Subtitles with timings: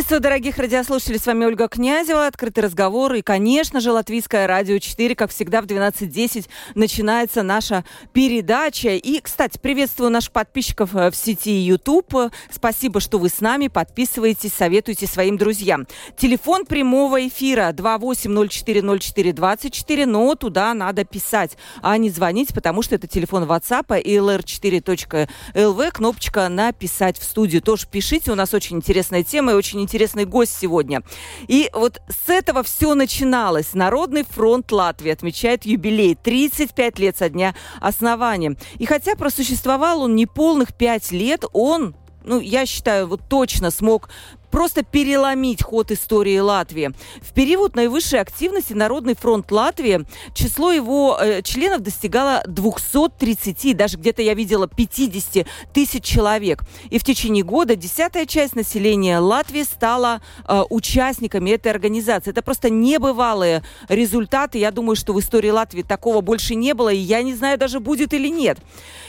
[0.00, 1.18] Приветствую, дорогих радиослушателей.
[1.18, 2.26] С вами Ольга Князева.
[2.26, 3.12] Открытый разговор.
[3.12, 8.94] И, конечно же, Латвийское радио 4, как всегда, в 12.10 начинается наша передача.
[8.94, 12.14] И, кстати, приветствую наших подписчиков э, в сети YouTube.
[12.50, 13.68] Спасибо, что вы с нами.
[13.68, 15.86] Подписывайтесь, советуйте своим друзьям.
[16.16, 23.44] Телефон прямого эфира 28040424, но туда надо писать, а не звонить, потому что это телефон
[23.44, 27.60] WhatsApp и lr4.lv, кнопочка «Написать в студию».
[27.60, 31.02] Тоже пишите, у нас очень интересная тема и очень интересный гость сегодня.
[31.48, 33.74] И вот с этого все начиналось.
[33.74, 36.14] Народный фронт Латвии отмечает юбилей.
[36.14, 38.56] 35 лет со дня основания.
[38.78, 44.10] И хотя просуществовал он не полных 5 лет, он ну, я считаю, вот точно смог
[44.50, 46.92] просто переломить ход истории Латвии.
[47.22, 54.22] В период наивысшей активности Народный фронт Латвии число его э, членов достигало 230, даже где-то
[54.22, 56.62] я видела 50 тысяч человек.
[56.90, 62.30] И в течение года десятая часть населения Латвии стала э, участниками этой организации.
[62.30, 64.58] Это просто небывалые результаты.
[64.58, 67.80] Я думаю, что в истории Латвии такого больше не было, и я не знаю, даже
[67.80, 68.58] будет или нет.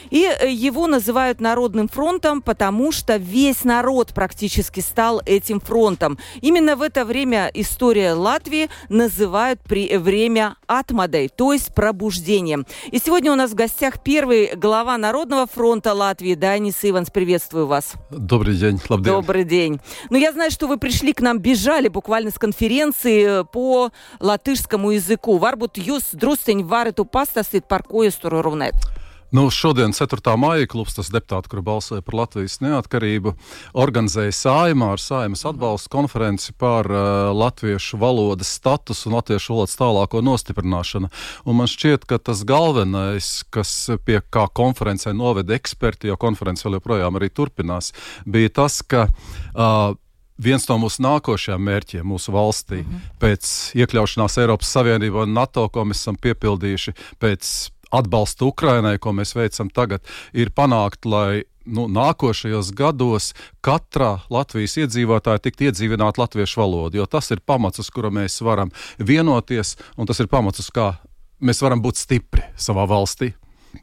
[0.09, 6.17] И э, его называют Народным фронтом, потому что весь народ практически стал этим фронтом.
[6.41, 12.65] Именно в это время история Латвии называют при время Атмадой, то есть пробуждением.
[12.91, 17.09] И сегодня у нас в гостях первый глава Народного фронта Латвии Данис Иванс.
[17.09, 17.93] Приветствую вас.
[18.09, 19.13] Добрый день, Лабден.
[19.13, 19.79] Добрый день.
[20.09, 25.37] Ну, я знаю, что вы пришли к нам, бежали буквально с конференции по латышскому языку.
[25.39, 29.00] Varbūt jūs drusciņi varat pastāstīt, par ko jūs tur runājat?
[29.31, 30.35] Nu, šodien, 4.
[30.35, 33.31] maija klubs, tas deputāti, kur balsoja par Latvijas neatkarību,
[33.79, 40.19] organizēja saimā ar saimas atbalstu konferenci par uh, latviešu valodas statusu un latviešu valodas tālāko
[40.27, 41.07] nostiprināšanu.
[41.47, 43.73] Un man šķiet, ka tas galvenais, kas
[44.03, 47.93] pie kā konferencē noveda eksperti, jo konference vēl joprojām arī turpinās,
[48.27, 49.95] bija tas, ka uh,
[50.43, 53.11] viens no mūsu nākošajiem mērķiem mūsu valstī, mm -hmm.
[53.23, 59.35] pēc iekļaušanās Eiropas Savienībā un NATO, ko mēs esam piepildījuši, pēc atbalstu Ukrainai, ko mēs
[59.35, 60.03] veicam tagad,
[60.33, 63.31] ir panākt, lai nu, nākošajos gados
[63.65, 68.73] katrā Latvijas iedzīvotāja tiktu iedzīvināta latviešu valoda, jo tas ir pamats, uz kura mēs varam
[68.97, 70.93] vienoties, un tas ir pamats, uz kā
[71.41, 73.33] mēs varam būt stipri savā valstī.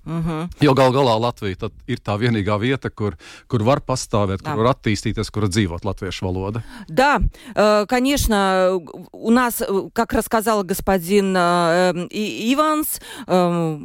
[0.05, 0.49] Mm -hmm.
[0.61, 3.15] Jo gal galā Latvija ir tā vienīgā vieta, kur,
[3.47, 4.55] kur var pastāvēt, kur да.
[4.55, 6.63] var attīstīties, kur dzīvot latviešu валода.
[6.87, 7.19] Да,
[7.55, 8.79] э, конечно,
[9.11, 12.07] у нас, как рассказал господин э,
[12.53, 13.79] Иванс, э,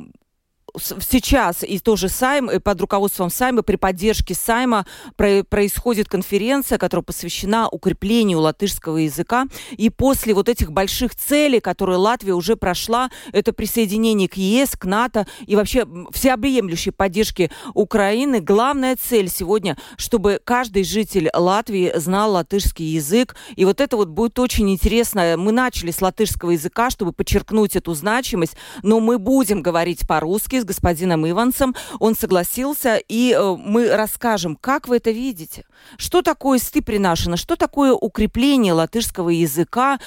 [0.78, 4.86] сейчас и тоже Сайм, и под руководством Сайма, при поддержке Сайма
[5.16, 9.46] про происходит конференция, которая посвящена укреплению латышского языка.
[9.72, 14.86] И после вот этих больших целей, которые Латвия уже прошла, это присоединение к ЕС, к
[14.86, 22.86] НАТО и вообще всеобъемлющей поддержки Украины, главная цель сегодня, чтобы каждый житель Латвии знал латышский
[22.86, 23.36] язык.
[23.56, 25.36] И вот это вот будет очень интересно.
[25.38, 30.66] Мы начали с латышского языка, чтобы подчеркнуть эту значимость, но мы будем говорить по-русски, с
[30.66, 31.76] господином Ивансом.
[32.00, 35.66] Он согласился, и э, мы расскажем, как вы это видите.
[35.98, 40.00] Что такое стыпринашина, что такое укрепление латышского языка.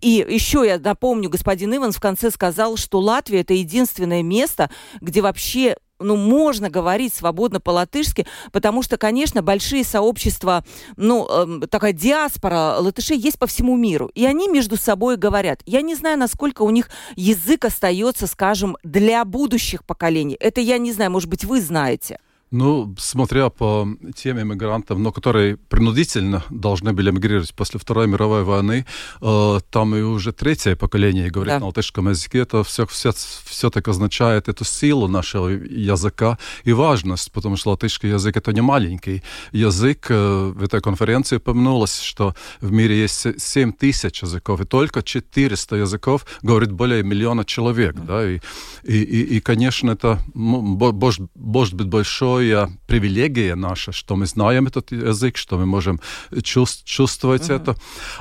[0.00, 4.70] И еще я напомню, господин Иванс в конце сказал, что Латвия это единственное место,
[5.00, 10.64] где вообще ну, можно говорить свободно по-латышски, потому что, конечно, большие сообщества,
[10.96, 15.62] ну, э, такая диаспора латышей есть по всему миру, и они между собой говорят.
[15.66, 20.36] Я не знаю, насколько у них язык остается, скажем, для будущих поколений.
[20.38, 22.18] Это я не знаю, может быть, вы знаете.
[22.54, 28.86] Ну, смотря по тем иммигрантам, но которые принудительно должны были эмигрировать после Второй мировой войны,
[29.20, 31.58] э, там и уже третье поколение говорит да.
[31.58, 33.10] на латышском языке, это все, все,
[33.44, 38.60] все так означает эту силу нашего языка и важность, потому что латышский язык это не
[38.60, 40.06] маленький язык.
[40.10, 45.74] Э, в этой конференции упомянулось, что в мире есть 7 тысяч языков, и только 400
[45.74, 47.96] языков говорит более миллиона человек.
[47.96, 48.02] Да.
[48.04, 48.38] Да, и,
[48.84, 54.92] и, и, и, конечно, это может быть большой большая привилегия наша, что мы знаем этот
[54.92, 56.00] язык, что мы можем
[56.42, 57.56] чувств, чувствовать uh-huh.
[57.56, 57.76] это.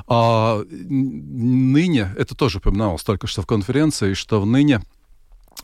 [0.08, 4.81] А ныне, это тоже упоминалось только что в конференции, что в ныне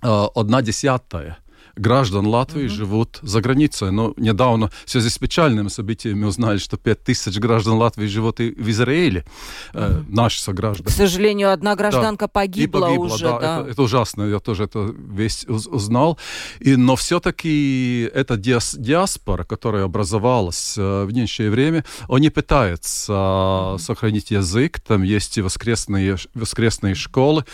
[0.01, 1.37] а, одна десятая
[1.79, 2.67] граждан Латвии mm-hmm.
[2.67, 3.91] живут за границей.
[3.91, 8.69] Но недавно в связи с печальными событиями узнали, что 5000 граждан Латвии живут и в
[8.69, 9.25] Израиле,
[9.73, 10.05] mm-hmm.
[10.09, 10.87] наши сограждане.
[10.87, 12.29] К сожалению, одна гражданка да.
[12.29, 13.25] погибла, погибла уже.
[13.25, 13.61] Да, да.
[13.61, 16.17] Это, это ужасно, я тоже это весь узнал.
[16.59, 23.13] И, но все-таки эта диас, диаспора, которая образовалась э, в нынешнее время, он не пытается
[23.13, 23.77] mm-hmm.
[23.79, 27.45] сохранить язык, там есть и воскресные, воскресные школы,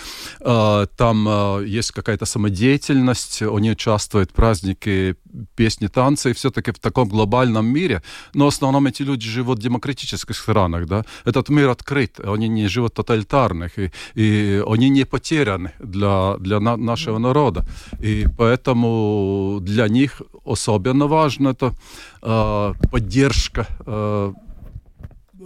[0.42, 5.16] э, там э, есть какая-то самодеятельность, они участвуют в празднике
[5.56, 8.02] песни, танцы, и все-таки в таком глобальном мире,
[8.34, 12.68] но в основном эти люди живут в демократических странах, да, этот мир открыт, они не
[12.68, 17.66] живут тоталитарных, и, и они не потеряны для, для на, нашего народа,
[18.04, 21.74] и поэтому для них особенно важно это
[22.22, 24.34] э, поддержка э,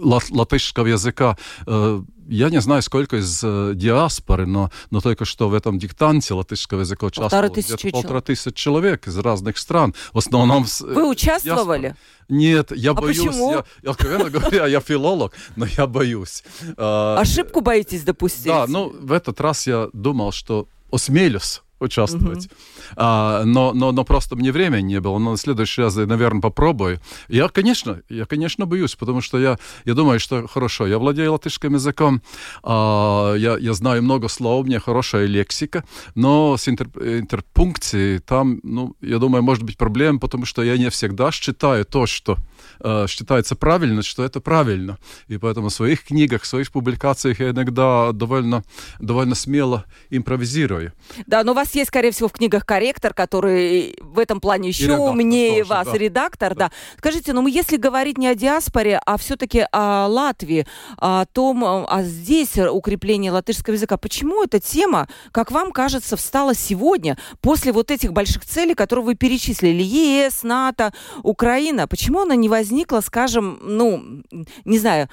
[0.00, 1.36] латышского языка.
[1.66, 6.34] Э, я не знаю, сколько из э, диаспоры, но, но только что в этом диктанте
[6.34, 9.94] латышского языка участвовало где-то полтора тысяч человек из разных стран.
[10.12, 10.64] В основном...
[10.80, 11.80] Вы участвовали?
[11.80, 11.96] Диаспоры.
[12.28, 13.18] Нет, я а боюсь.
[13.18, 13.52] Почему?
[13.52, 16.44] Я, я, откровенно говоря, я филолог, но я боюсь.
[16.76, 18.46] Ошибку боитесь допустить?
[18.46, 22.46] Да, ну, в этот раз я думал, что осмелюсь участвовать.
[22.46, 22.54] Угу.
[22.96, 25.18] А, но, но, но просто мне времени не было.
[25.18, 27.00] Но на следующий раз, наверное, попробую.
[27.28, 31.74] Я, конечно, я, конечно, боюсь, потому что я, я думаю, что хорошо, я владею латышским
[31.74, 32.22] языком,
[32.62, 35.84] а, я, я знаю много слов, у меня хорошая лексика,
[36.14, 40.90] но с интер, интерпункцией там, ну, я думаю, может быть проблема, потому что я не
[40.90, 42.38] всегда считаю то, что
[42.80, 44.98] э, считается правильно, что это правильно.
[45.28, 48.64] И поэтому в своих книгах, в своих публикациях я иногда довольно,
[48.98, 50.92] довольно смело импровизирую.
[51.26, 54.84] Да, но у вас есть, скорее всего, в книгах корректор, который в этом плане еще
[54.84, 55.98] редактор умнее тоже, вас, да.
[55.98, 56.68] редактор, да.
[56.68, 56.72] да.
[56.98, 62.58] Скажите, ну если говорить не о диаспоре, а все-таки о Латвии, о том, а здесь
[62.58, 68.44] укрепление латышского языка, почему эта тема, как вам кажется, встала сегодня, после вот этих больших
[68.44, 70.92] целей, которые вы перечислили, ЕС, НАТО,
[71.22, 74.22] Украина, почему она не возникла, скажем, ну,
[74.64, 75.08] не знаю,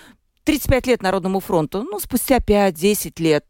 [0.46, 3.46] 35 лет Народному фронту, ну, спустя 5-10 лет,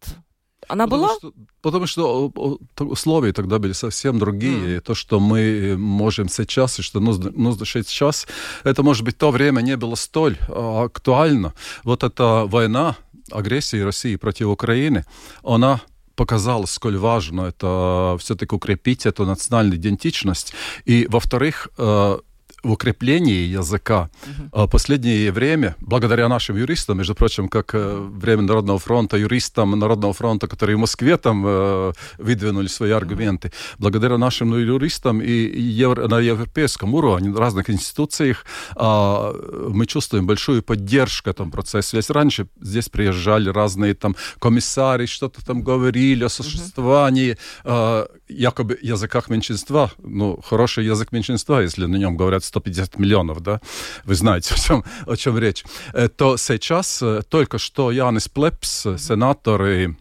[0.68, 1.16] она потому была?
[1.18, 2.32] Что, потому что
[2.80, 4.78] условия тогда были совсем другие.
[4.78, 4.82] Mm.
[4.82, 8.28] То, что мы можем сейчас и что нужно, нужно сейчас,
[8.64, 11.54] это, может быть, то время не было столь а, актуально.
[11.84, 12.96] Вот эта война,
[13.32, 15.06] агрессия России против Украины,
[15.44, 15.82] она
[16.16, 20.54] показала, сколь важно это все-таки укрепить эту национальную идентичность.
[20.86, 22.18] И, во-вторых, э,
[22.64, 24.10] в укреплении языка.
[24.52, 24.68] Угу.
[24.68, 30.48] Последнее время, благодаря нашим юристам, между прочим, как э, время Народного фронта, юристам Народного фронта,
[30.48, 36.94] которые в Москве там э, выдвинули свои аргументы, благодаря нашим юристам и евро, на европейском
[36.94, 38.46] уровне, в разных институциях,
[38.76, 39.34] а,
[39.70, 41.98] мы чувствуем большую поддержку этому процессу.
[41.98, 48.08] Если раньше здесь приезжали разные там комиссары, что-то там говорили о существовании угу.
[48.30, 53.62] Якобы языках меньшинства, ну, хороший язык меньшинства, если на нем говорят 150 миллионов, да,
[54.06, 55.64] вы знаете, о чем, о чем речь,
[55.94, 59.96] э, то сейчас э, только что Янис Плепс, э, сенатор и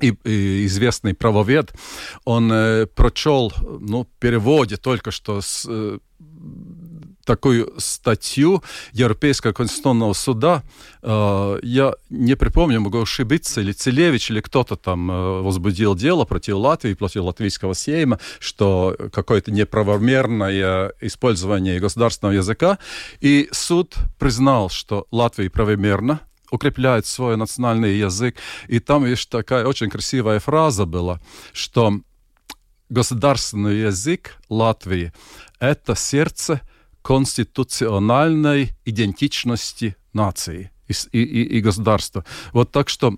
[0.00, 1.72] и, и известный правовед,
[2.24, 5.98] он э, прочел, ну, переводе только что с, э,
[7.24, 10.62] такую статью Европейского конституционного суда.
[11.02, 16.56] Э, я не припомню, могу ошибиться, или Целевич, или кто-то там э, возбудил дело против
[16.56, 22.78] Латвии, против латвийского сейма, что какое-то неправомерное использование государственного языка.
[23.20, 26.20] И суд признал, что Латвия правомерно
[26.50, 28.36] укрепляет свой национальный язык.
[28.68, 31.20] И там есть такая очень красивая фраза была,
[31.52, 32.00] что
[32.90, 35.12] государственный язык Латвии–
[35.60, 36.60] это сердце–
[37.02, 42.24] конституциональной идентичности нации и, и, и государства.
[42.52, 43.16] Вот так что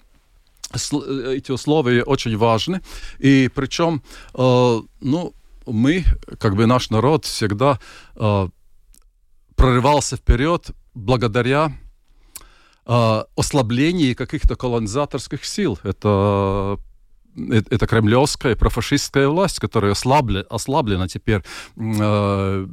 [0.72, 2.80] эти условия очень важны.
[3.18, 4.02] И причем,
[4.34, 5.34] э, ну,
[5.66, 6.04] мы,
[6.38, 7.78] как бы наш народ, всегда
[8.16, 8.48] э,
[9.54, 11.72] прорывался вперед благодаря
[12.86, 15.78] э, ослаблению каких-то колонизаторских сил.
[15.82, 16.78] Это
[17.50, 21.42] это кремлевская профашистская власть, которая ослаблена, ослаблена теперь
[21.76, 22.66] э,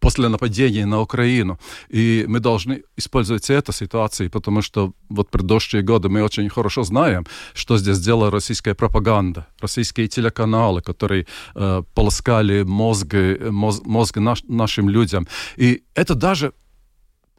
[0.00, 1.58] после нападения на Украину.
[1.88, 7.26] И мы должны использовать эту ситуацию, потому что вот предыдущие годы мы очень хорошо знаем,
[7.54, 14.88] что здесь делала российская пропаганда, российские телеканалы, которые э, полоскали мозги, моз, мозги наш, нашим
[14.88, 15.26] людям.
[15.56, 16.52] И это даже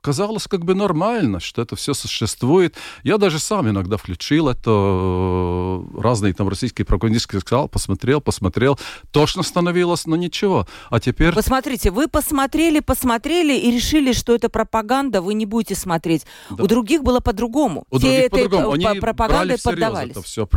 [0.07, 2.75] казалось как бы нормально, что это все существует.
[3.03, 8.79] Я даже сам иногда включил это, э, разные там российские пропагандистские сказал, посмотрел, посмотрел,
[9.11, 10.65] точно становилось, но ничего.
[10.89, 11.33] А теперь...
[11.33, 16.25] Посмотрите, вы посмотрели, посмотрели и решили, что это пропаганда, вы не будете смотреть.
[16.51, 16.63] Да.
[16.63, 17.83] У других было по-другому.
[17.89, 18.87] У Все других по-другому.
[18.87, 20.11] Они пропагандой поддавались.
[20.11, 20.47] Это все.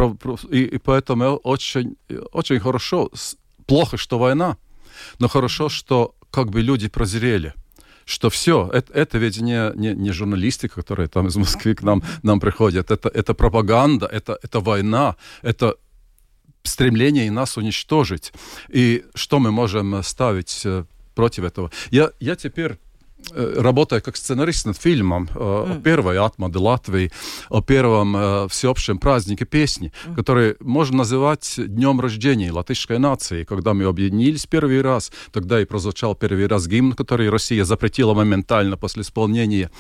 [0.49, 1.97] И, и поэтому очень,
[2.31, 3.11] очень хорошо,
[3.67, 4.59] плохо, что война,
[5.19, 7.53] Но хорошо, что как бы люди прозрели
[8.11, 12.03] что все, это, это ведь не, не, не журналистика, которая там из Москвы к нам,
[12.23, 15.77] нам приходит, это, это пропаганда, это, это война, это
[16.63, 18.33] стремление нас уничтожить.
[18.69, 21.71] И что мы можем ставить э, против этого?
[21.91, 22.90] Я, я теперь Э,
[23.35, 25.79] работая как сценарист над фильмом mm.
[25.79, 27.11] о первой Атмады Латвии,
[27.49, 30.15] о первом э, всеобщем празднике песни, mm.
[30.15, 33.45] который можно называть днем рождения латышской нации.
[33.45, 38.77] Когда мы объединились первый раз, тогда и прозвучал первый раз гимн, который Россия запретила моментально
[38.77, 39.71] после исполнения.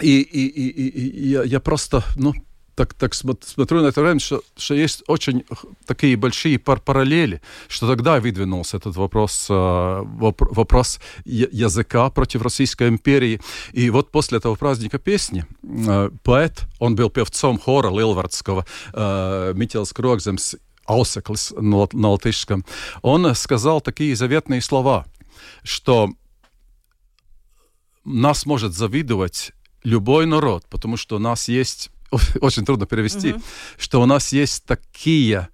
[0.00, 2.32] И, и, и, и я, я просто, ну,
[2.80, 5.44] так, так смотрю на это время, что, что есть очень
[5.84, 13.38] такие большие пар параллели, что тогда выдвинулся этот вопрос, э, вопрос языка против Российской империи.
[13.72, 19.92] И вот после этого праздника песни э, поэт, он был певцом хора Лилвардского, э, Митилс
[19.92, 20.54] Крогземс,
[20.88, 22.64] Ауseklis на, на латышском,
[23.02, 25.04] он сказал такие заветные слова,
[25.62, 26.08] что
[28.04, 29.52] нас может завидовать
[29.84, 31.90] любой народ, потому что у нас есть
[32.40, 33.42] очень трудно перевести, угу.
[33.78, 35.48] что у нас есть такие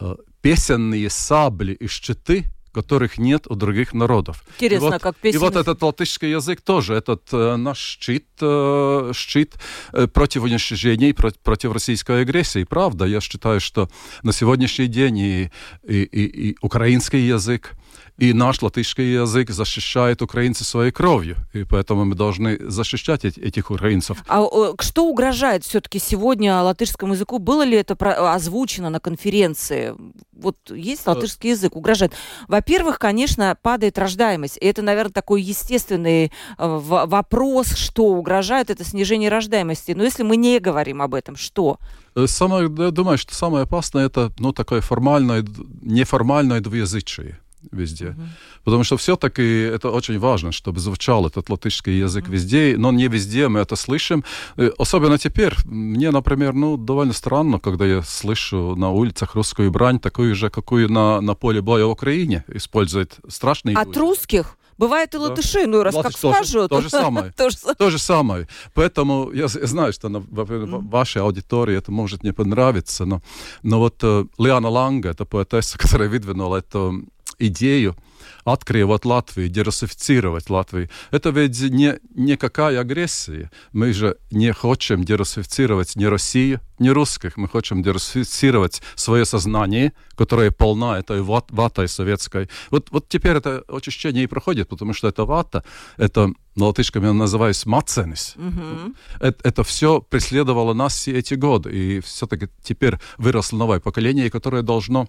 [0.00, 4.44] э, песенные сабли и щиты, которых нет у других народов.
[4.54, 5.36] Интересно, и вот, как песен...
[5.36, 9.54] И вот этот латышский язык тоже, этот э, наш щит, э, щит
[9.92, 12.64] э, против уничтожения и против, против российской агрессии.
[12.64, 13.88] Правда, я считаю, что
[14.22, 15.50] на сегодняшний день и,
[15.86, 17.72] и, и, и украинский язык,
[18.18, 24.18] и наш латышский язык защищает украинцы своей кровью, и поэтому мы должны защищать этих украинцев.
[24.28, 24.42] А
[24.80, 27.38] что угрожает все-таки сегодня латышскому языку?
[27.38, 27.94] Было ли это
[28.34, 29.94] озвучено на конференции?
[30.32, 32.12] Вот есть латышский язык, угрожает.
[32.48, 34.58] Во-первых, конечно, падает рождаемость.
[34.60, 39.92] И это, наверное, такой естественный э, вопрос, что угрожает, это снижение рождаемости.
[39.92, 41.78] Но если мы не говорим об этом, что?
[42.14, 45.44] Э, самое, я думаю, что самое опасное это ну, такое формальное,
[45.80, 47.38] неформальное двуязычие
[47.70, 48.06] везде.
[48.06, 48.26] Uh-huh.
[48.64, 52.32] Потому что все-таки это очень важно, чтобы звучал этот латышский язык uh-huh.
[52.32, 54.24] везде, но не везде мы это слышим.
[54.56, 55.54] Э, особенно теперь.
[55.64, 60.90] Мне, например, ну, довольно странно, когда я слышу на улицах русскую брань, такую же, какую
[60.90, 63.98] на, на поле боя в Украине используют страшные От люди.
[63.98, 64.56] русских?
[64.78, 66.70] Бывает и латыши, ну раз Латыш, как скажут.
[66.70, 67.32] То же самое.
[67.32, 67.98] то, же...
[67.98, 68.48] самое.
[68.74, 73.20] Поэтому я, знаю, что на вашей аудитории это может не понравиться, но,
[73.62, 77.04] но вот э, Лиана Ланга, это поэтесса, которая выдвинула эту
[77.46, 77.96] идею
[78.44, 80.88] открывать Латвию, дерусифицировать Латвию.
[81.10, 83.50] Это ведь не, никакая агрессия.
[83.72, 87.36] Мы же не хотим дерусифицировать ни Россию, ни русских.
[87.36, 92.48] Мы хотим дерусифицировать свое сознание, которое полно этой ват, ватой советской.
[92.70, 95.64] Вот, вот теперь это очищение и проходит, потому что это вата,
[95.96, 98.34] это на латышском я называю маценис.
[98.36, 98.96] Mm-hmm.
[99.20, 101.70] Это, это все преследовало нас все эти годы.
[101.72, 105.08] И все-таки теперь выросло новое поколение, которое должно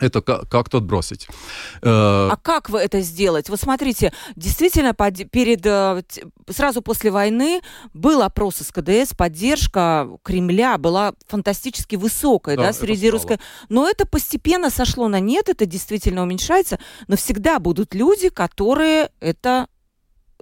[0.00, 1.28] это как-то отбросить.
[1.82, 3.48] Э, а как вы это сделать?
[3.48, 6.02] Вот смотрите, действительно, перед, э,
[6.50, 7.60] сразу после войны
[7.92, 13.38] был опрос из КДС, поддержка Кремля была фантастически высокая да, да, среди русской...
[13.68, 19.68] Но это постепенно сошло на нет, это действительно уменьшается, но всегда будут люди, которые это...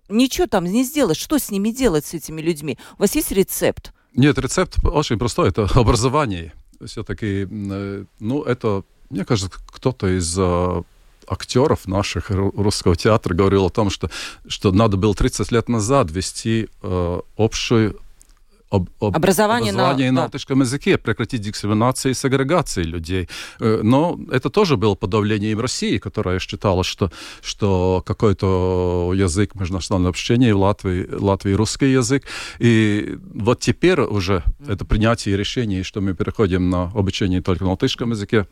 [0.08, 1.16] Ничего там не сделать.
[1.16, 2.78] Что с ними делать, с этими людьми?
[2.98, 3.92] У вас есть рецепт?
[4.14, 5.48] Нет, рецепт очень простой.
[5.48, 6.52] Это образование.
[6.84, 10.82] Все-таки, э, ну, это мне кажется, кто-то из э,
[11.28, 14.10] актеров наших русского театра говорил о том, что,
[14.48, 18.00] что надо было 30 лет назад вести э, общую
[18.70, 20.64] об, об образование, образование на, на латышском да.
[20.64, 23.28] языке, прекратить дискриминацию и сегрегацию людей.
[23.60, 30.54] Э, но это тоже было подавлением России, которая считала, что, что какой-то язык межнационального общения
[30.54, 32.24] в Латвии, Латвии русский язык.
[32.58, 38.12] И вот теперь уже это принятие решений, что мы переходим на обучение только на латышском
[38.12, 38.46] языке,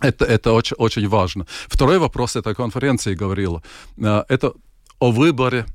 [0.00, 1.46] это, это очень, очень важно.
[1.68, 3.62] Второй вопрос этой конференции говорила.
[3.98, 4.52] Э, это
[4.98, 5.66] о выборе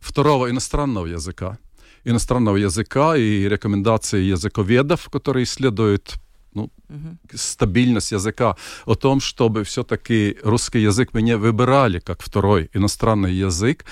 [0.00, 1.58] второго иностранного языка.
[2.04, 6.14] Иностранного языка и рекомендации языковедов, которые исследуют
[6.54, 7.36] ну, uh-huh.
[7.36, 8.56] стабильность языка,
[8.86, 13.84] о том, чтобы все-таки русский язык мы не выбирали как второй иностранный язык,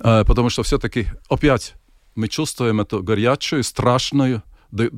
[0.00, 1.74] э, потому что все-таки опять
[2.16, 4.42] мы чувствуем эту горячую, страшную,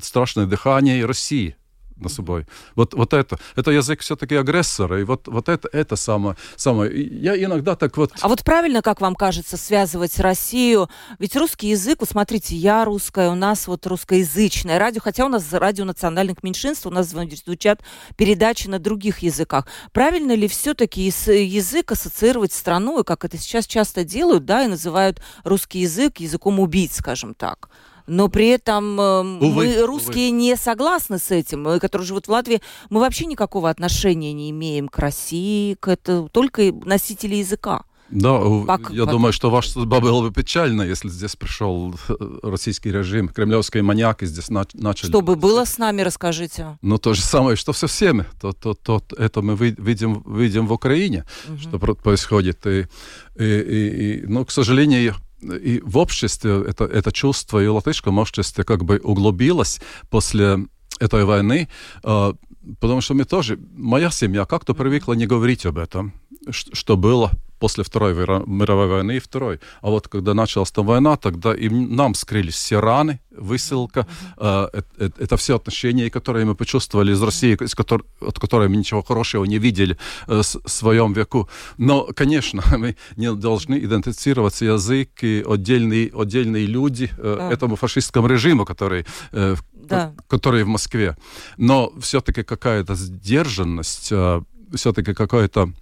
[0.02, 1.56] страшное дыхание России
[2.00, 2.46] на собой.
[2.74, 3.38] Вот, вот это.
[3.56, 5.00] Это язык все-таки агрессора.
[5.00, 6.90] И вот, вот это, это самое, самое.
[7.20, 8.12] Я иногда так вот...
[8.20, 10.88] А вот правильно, как вам кажется, связывать Россию?
[11.18, 15.52] Ведь русский язык, вот смотрите, я русская, у нас вот русскоязычное радио, хотя у нас
[15.52, 17.80] радио национальных меньшинств, у нас звучат
[18.16, 19.66] передачи на других языках.
[19.92, 25.20] Правильно ли все-таки язык ассоциировать страну, и как это сейчас часто делают, да, и называют
[25.44, 27.68] русский язык языком убийц, скажем так?
[28.10, 30.38] Но при этом э, увы, мы, русские, увы.
[30.38, 31.62] не согласны с этим.
[31.62, 36.28] Мы, которые живут в Латвии, мы вообще никакого отношения не имеем к России, к это
[36.32, 37.84] только носители языка.
[38.10, 39.12] Да, как, я как...
[39.12, 44.24] думаю, что ваша судьба была бы печальна, если здесь пришел э, российский режим, кремлевские маньяки
[44.24, 44.96] здесь начали.
[44.96, 46.78] Что бы было с нами, расскажите.
[46.82, 48.26] Ну, то же самое, что со всеми.
[48.40, 51.58] То, то, то, это мы видим, видим в Украине, угу.
[51.58, 52.66] что происходит.
[52.66, 52.88] И,
[53.36, 58.18] и, и, и, ну, к сожалению, и в обществе это, это чувство, и в латышском
[58.18, 59.80] обществе как бы углубилось
[60.10, 60.66] после
[60.98, 61.68] этой войны,
[62.04, 62.32] э,
[62.80, 66.12] потому что мы тоже, моя семья как-то привыкла не говорить об этом,
[66.48, 68.14] что было после Второй
[68.46, 69.60] мировой войны и Второй.
[69.82, 74.06] А вот когда началась там война, тогда и нам скрылись все раны, высылка,
[74.38, 78.76] э, это, это все отношения, которые мы почувствовали из России, из которой, от которой мы
[78.76, 81.48] ничего хорошего не видели э, в своем веку.
[81.76, 87.52] Но, конечно, мы не должны идентифицироваться язык и отдельные, отдельные люди э, да.
[87.52, 90.14] этому фашистскому режиму, который э, да.
[90.28, 91.16] который в Москве.
[91.58, 94.40] Но все-таки какая-то сдержанность, э,
[94.74, 95.72] все-таки какое-то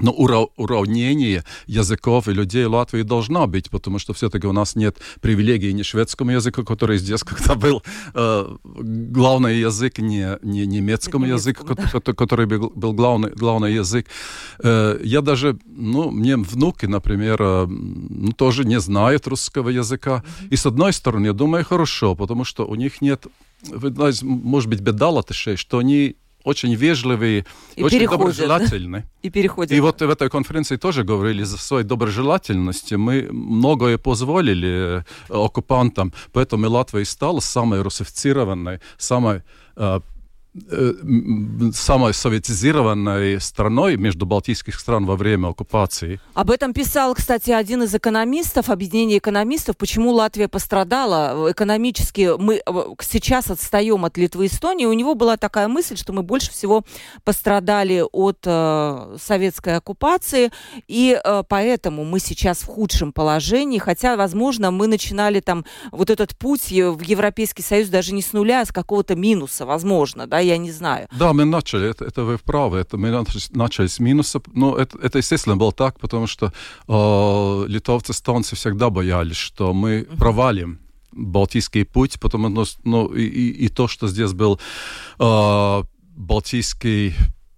[0.00, 5.72] но уравнение языков и людей Латвии должна быть, потому что все-таки у нас нет привилегий
[5.72, 7.82] ни шведскому языку, который здесь когда был
[8.14, 12.12] э, главный язык, не, не немецкому языку, да.
[12.14, 14.06] который был, был главный, главный язык.
[14.62, 20.22] Э, я даже, ну, мне внуки, например, э, ну, тоже не знают русского языка.
[20.24, 20.48] Mm-hmm.
[20.50, 23.26] И с одной стороны, я думаю, хорошо, потому что у них нет
[24.22, 27.44] может быть, беда латышей, что они очень вежливые,
[27.76, 29.04] и очень доброжелательные.
[29.22, 29.72] И переходят.
[29.72, 32.94] И вот в этой конференции тоже говорили за своей доброжелательности.
[32.94, 39.42] Мы многое позволили э, оккупантам, поэтому Латвия стала самой русифицированной, самой
[39.74, 40.00] Э,
[40.54, 46.20] самой советизированной страной между балтийских стран во время оккупации.
[46.34, 52.36] Об этом писал, кстати, один из экономистов, объединение экономистов, почему Латвия пострадала экономически.
[52.38, 54.84] Мы э, сейчас отстаем от Литвы и Эстонии.
[54.84, 56.84] У него была такая мысль, что мы больше всего
[57.24, 60.50] пострадали от э, советской оккупации,
[60.86, 66.36] и э, поэтому мы сейчас в худшем положении, хотя, возможно, мы начинали там вот этот
[66.36, 70.58] путь в Европейский Союз даже не с нуля, а с какого-то минуса, возможно, да, я
[70.58, 71.08] не знаю.
[71.18, 75.18] Да, мы начали, это, это вы правы, это мы начали с минуса, но это, это
[75.18, 76.52] естественно было так, потому что
[76.88, 80.78] э, литовцы, эстонцы всегда боялись, что мы провалим
[81.12, 84.58] Балтийский путь, потому ну, ну и, и, и то, что здесь был
[85.18, 85.82] э,
[86.16, 87.14] Балтийский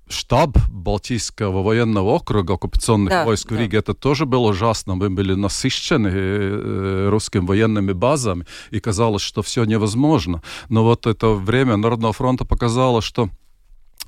[0.09, 3.79] штаб Балтийского военного округа оккупационных да, войск в Риге, да.
[3.79, 4.95] это тоже было ужасно.
[4.95, 10.43] Мы были насыщены русскими военными базами, и казалось, что все невозможно.
[10.69, 13.31] Но вот это время Народного фронта показало, что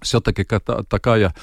[0.03, 1.35] все-таки такая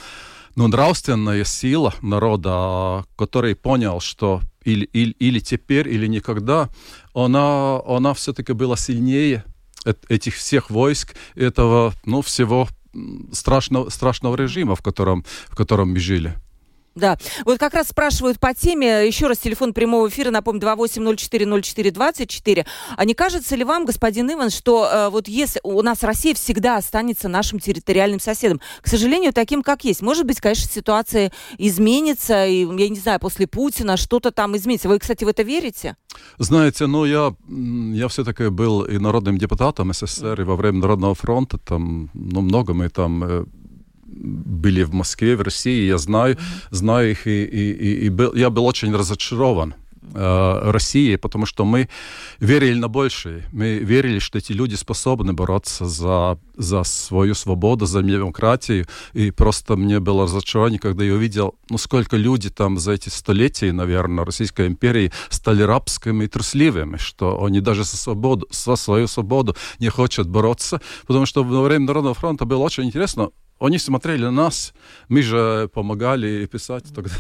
[0.56, 6.70] ну, нравственная сила народа, который понял, что или, или, или теперь, или никогда,
[7.14, 9.44] она, она все-таки была сильнее
[10.08, 12.70] этих всех войск, этого, ну, всего
[13.32, 16.36] страшного, страшного режима, в котором, в котором мы жили.
[16.96, 22.68] Да, вот как раз спрашивают по теме, еще раз телефон прямого эфира, напомню, 28040424.
[22.96, 26.78] А не кажется ли вам, господин Иван, что э, вот если у нас Россия всегда
[26.78, 30.04] останется нашим территориальным соседом, к сожалению, таким, как есть.
[30.04, 34.88] Может быть, конечно, ситуация изменится, и, я не знаю, после Путина что-то там изменится.
[34.88, 35.98] Вы, кстати, в это верите?
[36.38, 41.58] Знаете, ну, я, я все-таки был и народным депутатом СССР, и во время Народного фронта,
[41.58, 43.46] там, ну, много мы там э,
[44.64, 46.38] были в Москве, в России, я знаю,
[46.72, 49.74] знаю их, и, и, и, и был, я был очень разочарован
[50.16, 51.90] э, России, потому что мы
[52.40, 53.44] верили на большее.
[53.52, 58.86] Мы верили, что эти люди способны бороться за, за свою свободу, за демократию.
[59.14, 63.74] И просто мне было разочарование, когда я увидел, ну, сколько люди там за эти столетия,
[63.74, 69.56] наверное, Российской империи стали рабскими и трусливыми, что они даже за, свободу, за свою свободу
[69.80, 70.82] не хотят бороться.
[71.08, 74.74] Потому что во время Народного фронта было очень интересно, они смотрели на нас,
[75.10, 77.12] мы же помогали писать тогда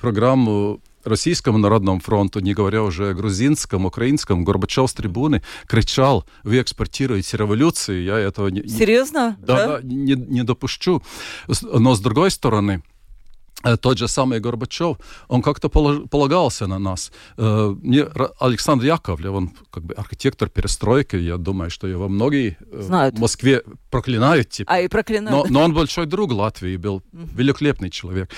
[0.00, 6.60] программу Российскому народному фронту, не говоря уже о грузинском, украинском, Горбачев с трибуны кричал, вы
[6.60, 8.66] экспортируете революцию, я этого не...
[8.68, 9.36] Серьезно?
[9.40, 9.66] Да, да?
[9.78, 11.02] да не, не допущу.
[11.62, 12.82] Но с другой стороны,
[13.62, 14.96] тот же самый Горбачев,
[15.28, 17.12] он как-то полагался на нас.
[17.36, 18.06] Э, мне
[18.38, 23.16] Александр Яковлев, он как бы архитектор перестройки, я думаю, что его многие э, Знают.
[23.16, 24.48] в Москве проклинают.
[24.48, 24.72] Типа.
[24.72, 25.50] А и проклинают.
[25.50, 28.30] Но, но он большой друг Латвии был, великолепный человек.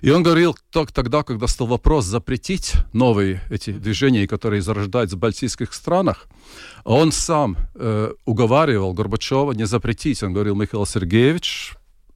[0.00, 5.18] И он говорил так, тогда, когда стал вопрос запретить новые эти движения, которые зарождаются в
[5.18, 6.26] балтийских странах,
[6.84, 10.22] он сам э, уговаривал Горбачева не запретить.
[10.22, 11.74] Он говорил, Михаил Сергеевич,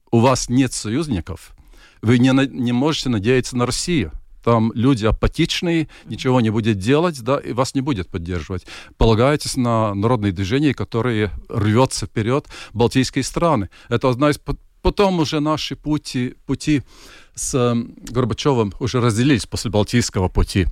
[0.09, 1.51] у вас нет союзников–
[2.05, 4.11] вы не, не можете надеяться на Россию.
[4.43, 8.67] там люди апатичные, ничего не будет делать, да, и вас не будет поддерживать.
[8.97, 13.69] Полагаетесь на народные движения, которые рвется вперед Балтийские страны.
[13.89, 14.39] Это одна из...
[14.83, 16.83] Потом уже наши пути, пути
[17.33, 17.75] с
[18.11, 20.67] Горбачевым уже разделились после Балтийского пути.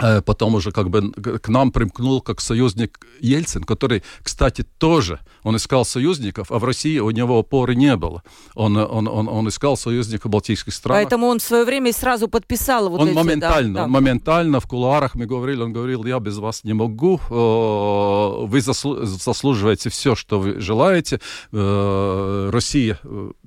[0.00, 5.56] Э, потом уже как бы к нам примкнул как союзник Ельцин, который, кстати, тоже, он
[5.56, 8.22] искал союзников, а в России у него опоры не было.
[8.54, 10.96] Он, он, он, он искал союзников балтийских стран.
[10.96, 13.16] Поэтому он в свое время сразу подписал вот он эти...
[13.16, 17.20] Моментально, да, он моментально в кулуарах мы говорили, он говорил, я без вас не могу,
[17.28, 21.20] э, вы заслуживаете все, что вы желаете.
[21.52, 23.00] Э, Россия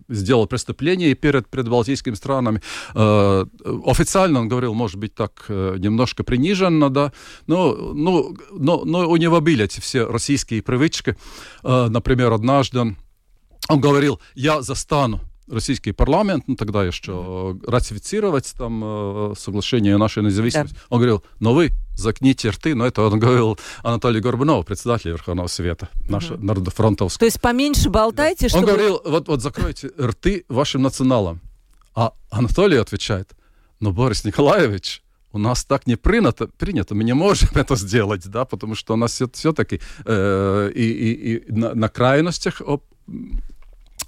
[0.09, 2.61] сделал преступление перед, перед балтийскими странами.
[2.93, 7.11] Официально он говорил, может быть, так немножко принято приниженно, да,
[7.47, 11.15] но, ну, но, но у него были эти все российские привычки.
[11.63, 12.95] Э, например, однажды
[13.69, 20.23] он, говорил, я застану российский парламент, ну тогда еще ратифицировать там э, соглашение о нашей
[20.23, 20.73] независимости.
[20.73, 20.81] Да.
[20.89, 25.89] Он говорил, но вы закните рты, но это он говорил Анатолий Горбунов, председатель Верховного Совета,
[26.09, 26.43] наш угу.
[26.43, 27.19] народофронтовский.
[27.19, 28.49] То есть поменьше болтайте, да.
[28.49, 28.63] чтобы...
[28.63, 31.39] Он говорил, вот, вот закройте рты вашим националам.
[31.93, 33.31] А Анатолий отвечает,
[33.81, 38.45] но Борис Николаевич, у нас так не принято, принято, мы не можем это сделать, да,
[38.45, 42.81] потому что у нас все, все-таки э, и, и, и на, на крайностях об,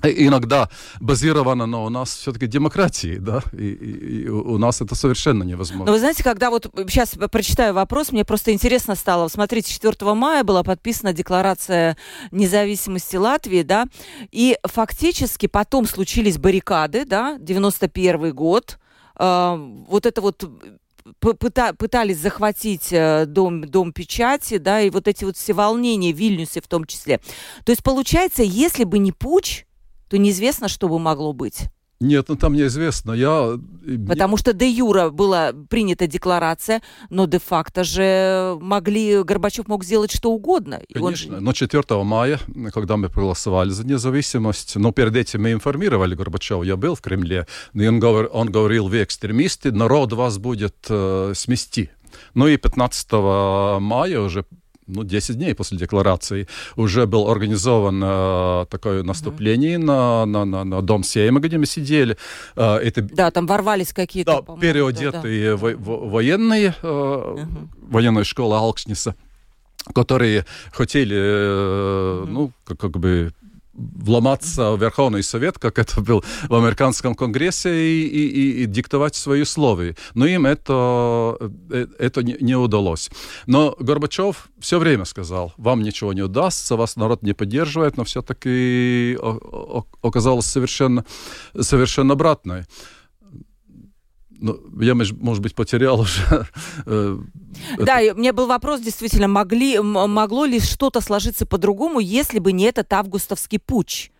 [0.03, 5.43] иногда базировано, но у нас все-таки демократии, да, и, и, и у нас это совершенно
[5.43, 5.85] невозможно.
[5.85, 9.27] Но вы знаете, когда вот сейчас прочитаю вопрос, мне просто интересно стало.
[9.27, 11.97] Смотрите, 4 мая была подписана декларация
[12.31, 13.85] независимости Латвии, да,
[14.31, 18.79] и фактически потом случились баррикады, да, 91 год,
[19.17, 19.55] э,
[19.87, 20.43] вот это вот
[21.19, 26.61] пытались захватить э, дом, дом печати, да, и вот эти вот все волнения в Вильнюсе
[26.61, 27.19] в том числе.
[27.65, 29.65] То есть получается, если бы не путь,
[30.09, 31.69] то неизвестно, что бы могло быть.
[32.03, 33.13] Нет, ну там неизвестно.
[33.13, 33.57] Я...
[34.07, 40.31] Потому что де юра была принята декларация, но де-факто же могли, Горбачев мог сделать что
[40.31, 40.81] угодно.
[40.93, 41.43] Конечно, он...
[41.43, 42.39] но 4 мая,
[42.73, 47.47] когда мы проголосовали за независимость, но перед этим мы информировали Горбачева, я был в Кремле,
[47.73, 48.29] и он, говор...
[48.33, 51.89] он говорил, вы экстремисты, народ вас будет э, смести.
[52.33, 53.11] Ну и 15
[53.79, 54.45] мая уже
[54.87, 60.25] ну, 10 дней после декларации уже был организован э, такое наступление mm-hmm.
[60.25, 62.17] на, на, на, на дом Сейма, где мы сидели.
[62.55, 63.01] Э, это...
[63.01, 65.77] Да, там ворвались какие-то, да, переодетые да, да.
[65.77, 67.67] Во- военные, э, mm-hmm.
[67.89, 69.15] военная школа Алкшниса
[69.93, 73.33] которые хотели, э, ну, как, как бы
[73.73, 79.41] вломаться в Верховный Совет, как это был в американском Конгрессе, и, и, и диктовать свои
[79.41, 79.95] условия.
[80.13, 81.37] Но им это,
[81.71, 83.09] э, это не, удалось.
[83.47, 89.17] Но Горбачев все время сказал, вам ничего не удастся, вас народ не поддерживает, но все-таки
[90.01, 91.05] оказалось совершенно,
[91.59, 92.67] совершенно обратное
[94.39, 96.47] ну, я, может быть, потерял уже.
[96.85, 97.17] Э,
[97.77, 102.65] да, у меня был вопрос, действительно, могли, могло ли что-то сложиться по-другому, если бы не
[102.65, 104.11] этот августовский путь?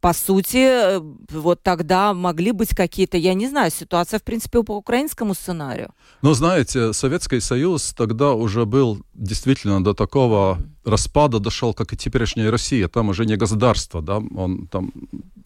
[0.00, 4.76] По сути, э, вот тогда могли быть какие-то, я не знаю, ситуация, в принципе, по
[4.76, 5.90] украинскому сценарию.
[6.22, 12.50] Ну, знаете, Советский Союз тогда уже был действительно до такого распада дошел, как и теперешняя
[12.50, 12.88] Россия.
[12.88, 14.92] Там уже не государство, да, он там...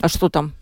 [0.01, 0.53] А что там?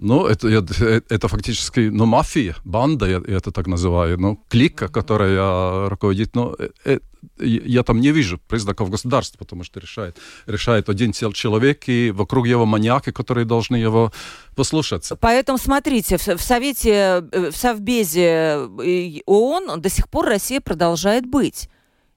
[0.00, 5.88] Ну, это, это, это фактически, ну, мафия, банда, я, это так называю, ну, клика, которая
[5.88, 6.98] руководит, ну, э, э
[7.40, 12.64] я там не вижу признаков государства, потому что решает, решает один человек, и вокруг его
[12.64, 14.12] маньяки, которые должны его
[14.54, 15.16] послушаться.
[15.16, 21.26] Поэтому смотрите, в, в Совете, э, в Совбезе э, ООН до сих пор Россия продолжает
[21.26, 21.68] быть.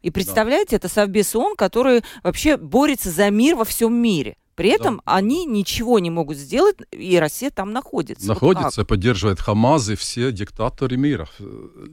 [0.04, 0.76] И представляете, да.
[0.78, 4.36] это Совбез ООН, который вообще борется за мир во всем мире.
[4.62, 5.16] При этом да.
[5.16, 8.28] они ничего не могут сделать, и Россия там находится.
[8.28, 11.28] Находится, вот поддерживает Хамаз и все диктаторы мира.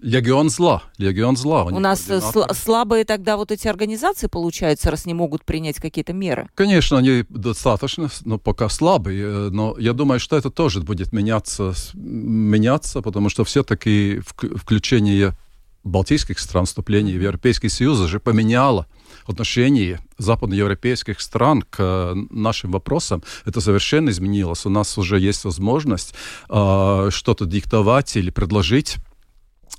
[0.02, 0.82] Легион зла.
[0.98, 1.64] Легион зла.
[1.64, 6.12] У, у нас сл- слабые тогда вот эти организации, получается, раз не могут принять какие-то
[6.12, 6.50] меры?
[6.54, 9.48] Конечно, они достаточно, но пока слабые.
[9.48, 15.32] Но я думаю, что это тоже будет меняться, меняться потому что все-таки включение
[15.88, 18.86] балтийских стран, вступление в Европейский Союз же поменяло
[19.26, 24.66] отношение западноевропейских стран к э, нашим вопросам, это совершенно изменилось.
[24.66, 26.14] У нас уже есть возможность
[26.48, 28.96] э, что-то диктовать или предложить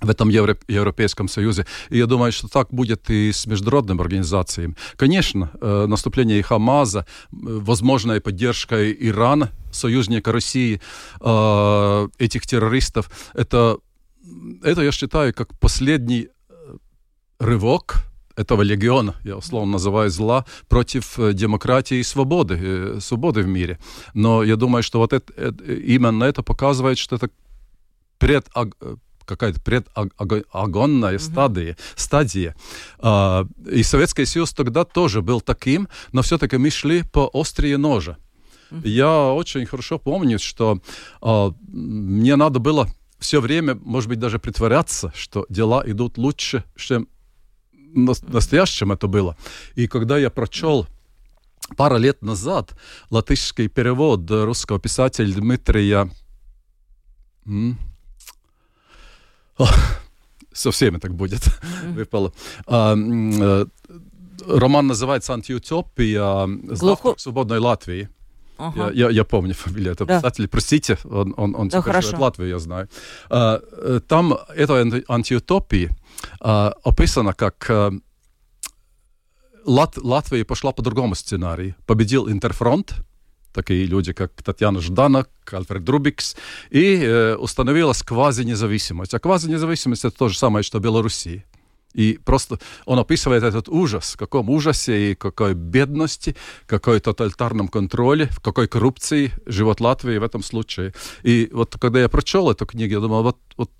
[0.02, 1.66] в этом Евро- Европейском Союзе.
[1.90, 4.76] И я думаю, что так будет и с международными организациями.
[4.96, 10.82] Конечно, э, наступление Хамаза, возможная поддержка Ирана, союзника России,
[11.22, 13.78] э, этих террористов, это,
[14.64, 16.78] это, я считаю, как последний э,
[17.40, 23.48] рывок этого легиона, я условно называю зла, против э, демократии и свободы, э, свободы в
[23.48, 23.78] мире.
[24.14, 27.30] Но я думаю, что вот это, это, именно это показывает, что это
[28.18, 28.48] пред,
[29.30, 31.32] какая-то предагонная mm-hmm.
[31.32, 31.78] стадия.
[31.96, 32.56] стадия.
[33.00, 38.18] А, и Советский Союз тогда тоже был таким, но все-таки мы шли по острие ножа.
[38.72, 38.88] Mm-hmm.
[38.88, 40.80] Я очень хорошо помню, что
[41.22, 42.88] а, мне надо было
[43.20, 47.08] все время, может быть, даже притворяться, что дела идут лучше, чем
[47.94, 49.36] настоящем это было.
[49.76, 50.88] И когда я прочел
[51.76, 52.76] пару лет назад
[53.10, 56.10] латышский перевод русского писателя Дмитрия...
[60.54, 61.42] со всеми так будет.
[61.84, 62.34] Выпало.
[62.66, 63.66] А, э,
[64.48, 66.46] роман называется «Антиутопия.
[66.46, 68.10] В свободной Латвии».
[68.60, 68.92] Ага.
[68.92, 70.18] Я, я, я помню фамилию этого да.
[70.18, 70.48] писателя.
[70.48, 72.90] Простите, он, он, он да, теперь живет в Латвии, я знаю.
[73.30, 75.90] А, э, там это антиутопии
[76.42, 77.92] а, описано как а,
[79.66, 81.76] Лат, Латвия пошла по другому сценарию.
[81.86, 82.96] Победил Интерфронт,
[83.54, 86.36] такие люди, как Татьяна Ждана, Альфред Друбикс,
[86.70, 89.14] и э, установилась квази-независимость.
[89.14, 91.46] А квази-независимость это то же самое, что Белоруссия.
[91.94, 96.36] И просто он описывает этот ужас, в каком ужасе и какой бедности,
[96.68, 100.94] какой тоталитарном контроле, в какой коррупции живет Латвия в этом случае.
[101.24, 103.72] И вот когда я прочел эту книгу, я думал, вот, вот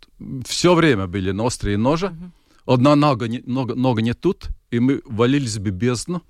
[0.46, 2.74] все время были на острые ножи, mm-hmm.
[2.74, 6.24] одна нога не, нога, нога не тут, и мы валились бы бездну,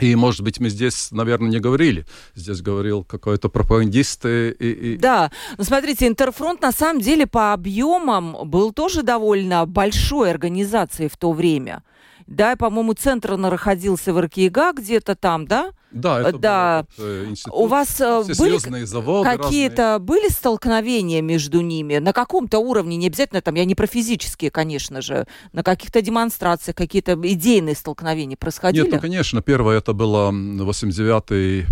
[0.00, 2.04] и, может быть, мы здесь, наверное, не говорили.
[2.34, 4.24] Здесь говорил какой-то пропагандист.
[4.26, 4.96] И, и...
[4.96, 11.16] Да, но смотрите, Интерфронт на самом деле по объемам был тоже довольно большой организацией в
[11.16, 11.82] то время.
[12.26, 15.72] Да, по-моему, центр находился в РКИГА где-то там, да?
[15.90, 16.86] Да, это да.
[16.96, 17.54] Был этот, э, институт.
[17.54, 23.54] У вас э, были какие-то были столкновения между ними на каком-то уровне, не обязательно там,
[23.54, 28.84] я не про физические, конечно же, на каких-то демонстрациях, какие-то идейные столкновения происходили?
[28.84, 31.66] Нет, ну, конечно, первое это было 89-й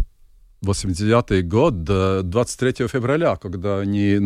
[0.63, 4.19] 89 год, 23 февраля, когда они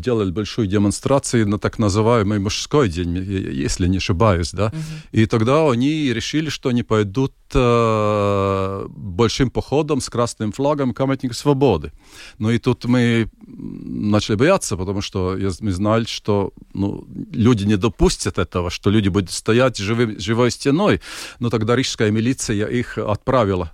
[0.00, 4.76] делали большую демонстрацию на так называемый мужской день, если не ошибаюсь, да, угу.
[5.12, 11.34] и тогда они решили, что они пойдут э, большим походом с красным флагом к памятнику
[11.34, 11.92] свободы.
[12.38, 18.38] Ну и тут мы начали бояться, потому что мы знали, что ну, люди не допустят
[18.38, 21.00] этого, что люди будут стоять живым, живой стеной.
[21.38, 23.70] Но тогда рижская милиция их отправила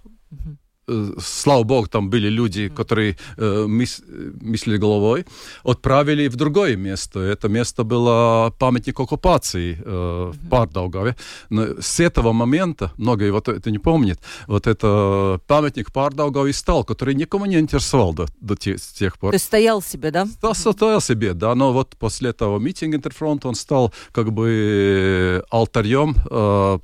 [1.19, 4.03] слава богу, там были люди, которые э, мыс,
[4.41, 5.25] мыслили головой,
[5.65, 7.21] отправили в другое место.
[7.21, 11.17] Это место было памятник оккупации э, в Пардаугаве.
[11.51, 17.15] Но с этого момента, многие вот это не помнят, вот это памятник Пардаугаве стал, который
[17.15, 19.31] никому не интересовал до, до тех, с тех пор.
[19.31, 20.27] То есть стоял себе, да?
[20.41, 26.17] Да, стоял себе, да, но вот после этого митинга Интерфронт он стал как бы алтарем
[26.31, 26.79] э,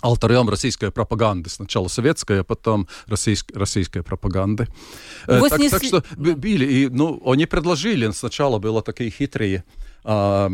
[0.00, 1.50] алтарем российской пропаганды.
[1.50, 4.68] Сначала советская, а потом российск, российской пропаганды.
[5.26, 5.90] Э, так, снесли...
[5.90, 6.64] так что били.
[6.64, 9.64] И, ну, они предложили, сначала было такие хитрые
[10.04, 10.50] а,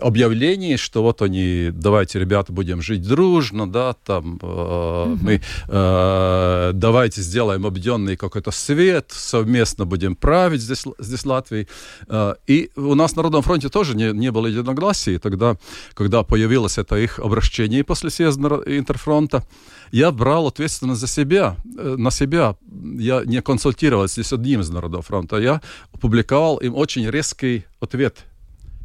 [0.00, 7.20] объявлений, что вот они, давайте, ребята, будем жить дружно, да, там э, мы э, давайте
[7.20, 11.68] сделаем объединенный какой-то свет, совместно будем править здесь, здесь Латвией.
[12.08, 15.18] Э, и у нас на Народном фронте тоже не, не было единогласий.
[15.18, 15.56] Тогда,
[15.94, 19.44] когда появилось это их обращение после съезда Интерфронта,
[19.90, 22.56] я брал ответственность за себя, э, на себя.
[22.98, 25.36] Я не консультировался с одним из Народного фронта.
[25.38, 25.60] Я
[25.92, 28.24] опубликовал им очень резкий ответ–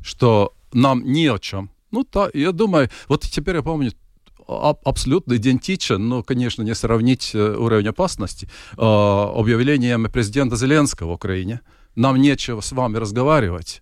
[0.02, 1.70] что нам не о чем.
[1.92, 3.92] Ну, та, я думаю, вот теперь я помню,
[4.48, 11.62] абсолютно идентичен, но, конечно, не сравнить э, уровень опасности, э, объявлением президента Зеленского в Украине.
[11.96, 13.82] Нам нечего с вами разговаривать.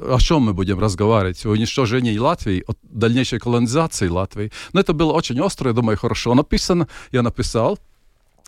[0.00, 1.46] О чем мы будем разговаривать?
[1.46, 4.50] О уничтожении Латвии, о дальнейшей колонизации Латвии.
[4.72, 6.88] Но это было очень остро, я думаю, хорошо написано.
[7.12, 7.78] Я написал,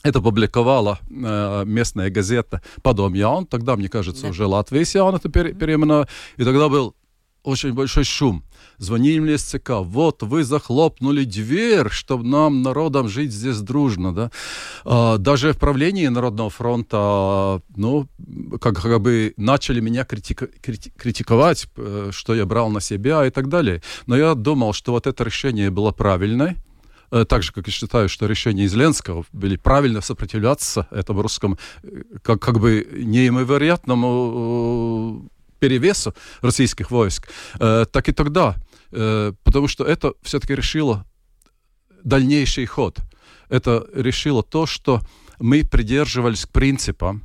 [0.03, 3.47] это публиковала э, местная газета «Подом Яун».
[3.47, 4.29] Тогда, мне кажется, да.
[4.29, 6.09] уже Латвия Яун это пере, переименовала.
[6.37, 6.95] И тогда был
[7.43, 8.45] очень большой шум.
[8.79, 14.15] Звонили мне из ЦК, вот вы захлопнули дверь, чтобы нам, народам, жить здесь дружно.
[14.15, 14.31] Да?
[14.85, 18.09] А, даже в правлении Народного фронта, ну,
[18.61, 23.31] как, как бы начали меня критика, крити, критиковать, э, что я брал на себя и
[23.31, 23.83] так далее.
[24.07, 26.57] Но я думал, что вот это решение было правильное,
[27.11, 32.41] так же, как и считаю, что решения Зеленского были правильно сопротивляться этому русскому, э, как,
[32.41, 38.57] как бы неимовероятному э, перевесу российских войск, так и тогда,
[38.91, 41.05] потому что это все-таки решило
[42.03, 42.99] дальнейший ход.
[43.51, 45.03] Это решило то, что
[45.39, 47.25] мы придерживались к принципам,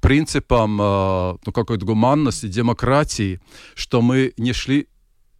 [0.00, 3.40] принципам ну, какой-то гуманности, демократии,
[3.74, 4.86] что мы не шли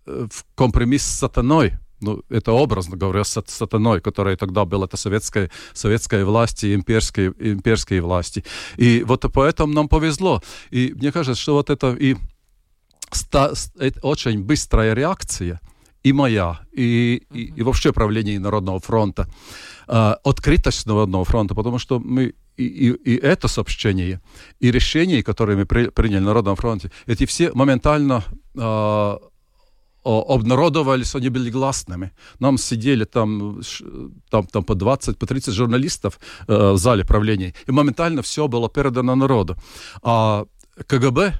[0.05, 5.51] в компромисс с сатаной, ну, это образно говоря, с сатаной, которая тогда была, это советская,
[5.73, 8.45] советская власть и имперские, имперские власти.
[8.77, 10.43] И вот поэтому нам повезло.
[10.71, 12.17] И мне кажется, что вот это и
[13.11, 13.53] ста,
[14.03, 15.61] очень быстрая реакция
[16.03, 19.29] и моя, и, и, и вообще правление Народного фронта,
[19.89, 24.21] э, открытость Народного фронта, потому что мы и, и, и это сообщение,
[24.61, 29.17] и решения, которые мы при, приняли на Народном фронте, эти все моментально э,
[30.05, 32.11] обнародовались, они были гласными.
[32.41, 33.61] Нам сидели там,
[34.31, 38.69] там, там по 20, по 30 журналистов э, в зале правления, и моментально все было
[38.69, 39.57] передано народу.
[40.03, 40.45] А
[40.87, 41.35] КГБ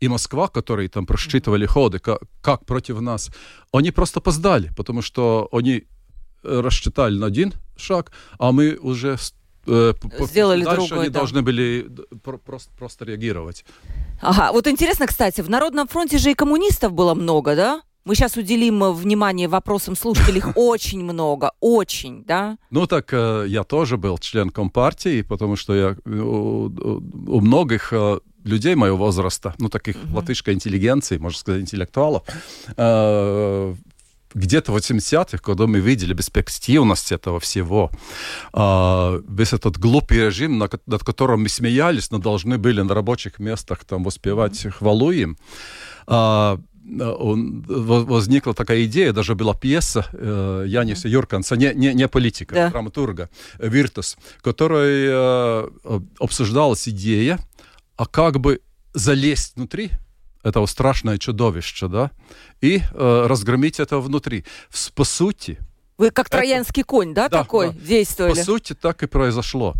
[0.00, 3.30] и Москва, которые там просчитывали ходы, как, как против нас,
[3.72, 5.84] они просто опоздали, потому что они
[6.42, 9.16] рассчитали на один шаг, а мы уже
[9.66, 11.18] э, сделали дальше другой, они да.
[11.18, 11.90] должны были
[12.22, 13.64] просто, просто реагировать.
[14.20, 17.82] Ага, вот интересно, кстати, в Народном фронте же и коммунистов было много, да?
[18.10, 20.42] Мы сейчас уделим э, внимание вопросам слушателей.
[20.56, 22.58] Очень много, очень, да?
[22.70, 26.72] Ну так э, я тоже был член Компартии, потому что я у,
[27.28, 27.92] у многих
[28.42, 32.24] людей моего возраста, ну, таких латышской интеллигенции, можно сказать, интеллектуалов,
[32.76, 33.74] э,
[34.34, 37.90] где-то в 80-х, когда мы видели бесперспективность этого всего,
[38.52, 43.38] э, весь этот глупый режим, над, над которым мы смеялись, но должны были на рабочих
[43.38, 45.36] местах там воспевать хвалу им,
[46.08, 46.58] э,
[46.98, 51.12] он, возникла такая идея, даже была пьеса э, Яниса mm-hmm.
[51.12, 52.70] Юрканса, не, не, не политика, да.
[52.70, 57.38] драматурга, «Виртус», которой э, обсуждалась идея,
[57.96, 58.60] а как бы
[58.94, 59.90] залезть внутри
[60.42, 62.10] этого страшное чудовище, да,
[62.60, 64.44] и э, разгромить это внутри.
[64.94, 65.58] По сути...
[66.00, 66.88] Вы как троянский это...
[66.88, 67.78] конь, да, да такой да.
[67.78, 68.34] действовали?
[68.34, 69.74] По сути, так и произошло.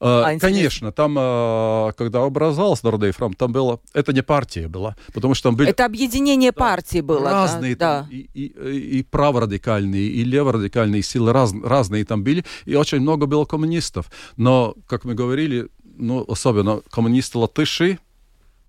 [0.00, 3.80] Э, а, Конечно, там, э, когда образовался Народный фронт, там было...
[3.92, 5.70] Это не партия была, потому что там были...
[5.70, 7.28] Это объединение да, партий было.
[7.28, 12.76] Разные да, там, И, и, и праворадикальные, и леворадикальные силы раз, разные там были, и
[12.76, 14.06] очень много было коммунистов.
[14.36, 17.98] Но, как мы говорили, ну, особенно коммунисты латыши,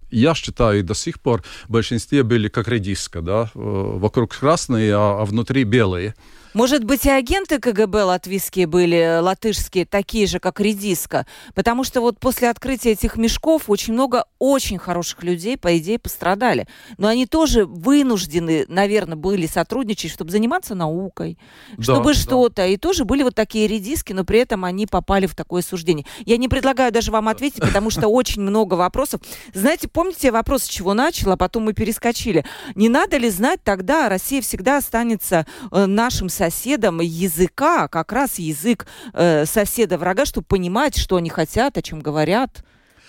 [0.10, 5.26] я считаю, до сих пор в большинстве были как редиска, да, вокруг красные, а, а
[5.26, 6.16] внутри белые.
[6.58, 11.28] Может быть, и агенты КГБ латвийские были, латышские, такие же, как Редиска?
[11.54, 16.68] Потому что вот после открытия этих мешков очень много очень хороших людей, по идее, пострадали.
[16.98, 21.38] Но они тоже вынуждены, наверное, были сотрудничать, чтобы заниматься наукой,
[21.78, 22.20] да, чтобы да.
[22.20, 22.66] что-то.
[22.66, 26.08] И тоже были вот такие редиски, но при этом они попали в такое суждение.
[26.26, 29.22] Я не предлагаю даже вам ответить, потому что очень много вопросов.
[29.54, 32.46] Знаете, помните, вопрос с чего начала, а потом мы перескочили.
[32.76, 38.86] Не надо ли знать тогда, Россия всегда останется э, нашим соседом, языка, как раз язык
[39.14, 42.64] э, соседа врага, чтобы понимать, что они хотят, о чем говорят.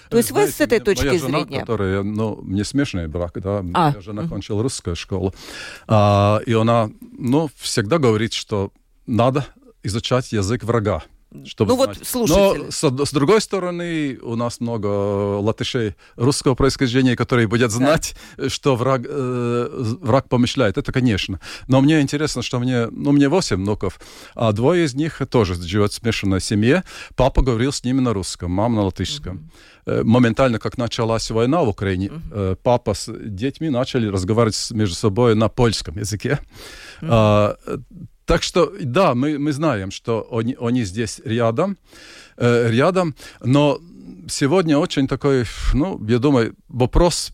[0.08, 1.60] То есть Знаете, вы с этой точки моя жена, зрения...
[1.60, 3.62] которая, ну, не смешный брак, да, а.
[3.62, 5.34] моя жена кончила русскую школу,
[5.88, 8.72] а, и она, ну, всегда говорит, что
[9.06, 9.44] надо
[9.82, 11.02] изучать язык врага.
[11.44, 11.98] Чтобы ну знать.
[11.98, 12.64] вот, слушайте.
[12.64, 14.86] Но с, с другой стороны, у нас много
[15.40, 18.48] латышей русского происхождения, которые будут знать, да.
[18.48, 19.68] что враг, э,
[20.00, 20.78] враг помышляет.
[20.78, 21.38] Это, конечно.
[21.66, 24.00] Но мне интересно, что мне, ну, мне 8 внуков,
[24.34, 26.82] а двое из них тоже живут в смешанной семье.
[27.14, 29.50] Папа говорил с ними на русском, мама на латышском.
[29.84, 30.04] Mm-hmm.
[30.04, 32.58] Моментально, как началась война в Украине, mm-hmm.
[32.62, 36.38] папа с детьми начали разговаривать между собой на польском языке.
[37.02, 37.82] Mm-hmm.
[38.28, 41.78] Так что, да, мы, мы знаем, что они, они здесь рядом,
[42.36, 43.80] э, рядом, но
[44.28, 47.30] сегодня очень такой, ну, я думаю, вопрос,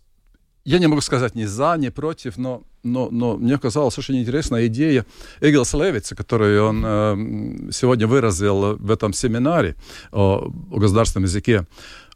[0.64, 4.68] я не могу сказать ни за, ни против, но, но, но мне казалась очень интересная
[4.68, 5.04] идея
[5.40, 9.74] Эгилса Левица, которую он э, сегодня выразил в этом семинаре
[10.12, 11.66] о, о государственном языке.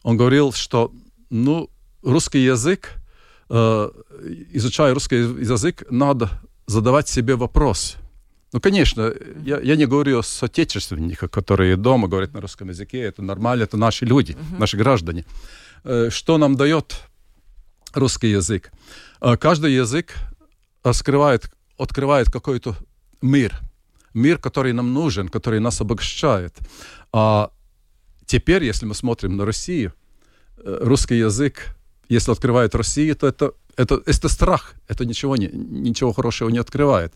[0.04, 0.92] Он говорил, что,
[1.30, 1.68] ну,
[2.04, 2.92] русский язык,
[3.50, 3.90] э,
[4.52, 6.30] изучая русский язык, надо
[6.68, 7.96] задавать себе вопрос–
[8.52, 9.12] ну, конечно,
[9.44, 13.00] я, я не говорю о соотечественниках, которые дома говорят на русском языке.
[13.02, 14.58] Это нормально, это наши люди, uh-huh.
[14.58, 15.24] наши граждане.
[15.84, 16.96] Э, что нам дает
[17.92, 18.72] русский язык?
[19.20, 20.14] Э, каждый язык
[20.82, 22.74] раскрывает, открывает какой-то
[23.20, 23.60] мир.
[24.14, 26.56] Мир, который нам нужен, который нас обогащает.
[27.12, 27.50] А
[28.24, 29.92] теперь, если мы смотрим на Россию,
[30.56, 31.76] э, русский язык,
[32.08, 37.12] если открывает Россию, то это это, это страх, это ничего, не, ничего хорошего не открывает.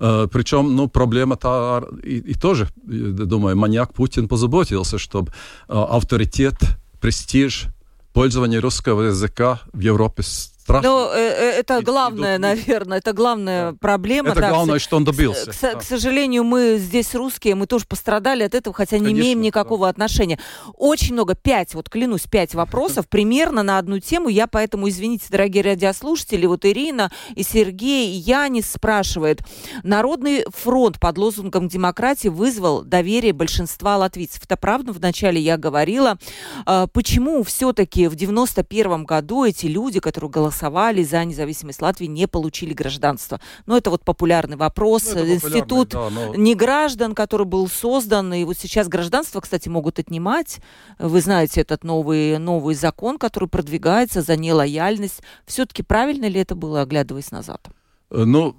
[0.00, 5.30] Э, причем, ну, проблема-то и, и тоже, думаю, маньяк Путин позаботился, чтобы
[5.68, 6.54] э, авторитет,
[7.00, 7.66] престиж,
[8.14, 10.22] пользование русского языка в Европе
[10.66, 10.90] страшно.
[10.90, 13.78] Ну, э, э, это главное, наверное, это главная да.
[13.80, 14.30] проблема.
[14.30, 15.52] Это да, главное, что он добился.
[15.52, 15.74] К, да.
[15.76, 19.86] к сожалению, мы здесь русские, мы тоже пострадали от этого, хотя Конечно, не имеем никакого
[19.86, 19.90] да.
[19.90, 20.38] отношения.
[20.74, 24.28] Очень много, пять, вот клянусь, пять вопросов примерно на одну тему.
[24.28, 29.40] Я поэтому, извините, дорогие радиослушатели, вот Ирина и Сергей, и Янис спрашивает.
[29.82, 34.44] Народный фронт под лозунгом демократии вызвал доверие большинства латвийцев.
[34.44, 34.92] Это правда?
[34.92, 36.18] Вначале я говорила.
[36.64, 42.26] А, почему все-таки в 91 году эти люди, которые голосовали проголосовали за независимость Латвии, не
[42.26, 43.40] получили гражданство.
[43.66, 45.12] Но это вот популярный вопрос.
[45.14, 46.34] Ну, Институт да, но...
[46.34, 50.58] неграждан, который был создан, и вот сейчас гражданство, кстати, могут отнимать.
[50.98, 55.22] Вы знаете этот новый, новый закон, который продвигается за нелояльность.
[55.46, 57.68] Все-таки правильно ли это было, оглядываясь назад?
[58.10, 58.56] Э, ну,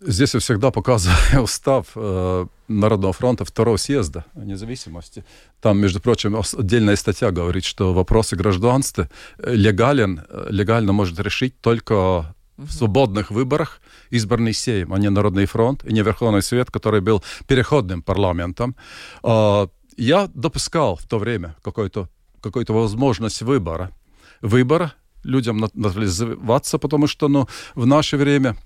[0.00, 5.24] здесь я всегда показываю устав э, Народного фронта второго съезда независимости.
[5.60, 12.34] Там, между прочим, отдельная статья говорит, что вопросы гражданства э, легален, легально может решить только
[12.58, 13.80] в свободных выборах
[14.10, 18.74] избранный Сейм, а не Народный фронт и не Верховный Совет, который был переходным парламентом.
[19.22, 22.08] А, я допускал в то время какую-то
[22.40, 23.90] какую возможность выбора.
[24.42, 24.92] Выбора
[25.24, 28.56] людям называться, потому что ну, в наше время,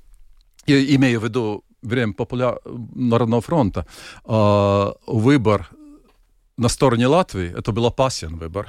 [0.66, 2.58] имею в виду время популя...
[2.94, 3.86] Народного фронта,
[4.24, 5.68] э, выбор
[6.56, 8.68] на стороне Латвии, это был опасен выбор.